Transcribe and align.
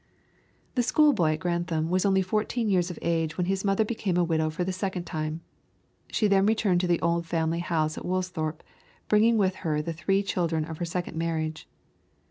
The 0.73 0.81
schoolboy 0.81 1.33
at 1.33 1.39
Grantham 1.41 1.91
was 1.91 2.07
only 2.07 2.23
fourteen 2.23 2.69
years 2.71 2.89
of 2.89 2.97
age 3.03 3.37
when 3.37 3.45
his 3.45 3.63
mother 3.63 3.85
became 3.85 4.17
a 4.17 4.23
widow 4.23 4.49
for 4.49 4.63
the 4.63 4.73
second 4.73 5.03
time. 5.03 5.41
She 6.11 6.27
then 6.27 6.47
returned 6.47 6.81
to 6.81 6.87
the 6.87 6.99
old 7.01 7.27
family 7.27 7.59
home 7.59 7.89
at 7.95 8.03
Woolsthorpe, 8.05 8.63
bringing 9.07 9.37
with 9.37 9.57
her 9.57 9.79
the 9.79 9.93
three 9.93 10.23
children 10.23 10.65
of 10.65 10.79
her 10.79 10.85
second 10.85 11.17
marriage. 11.17 11.69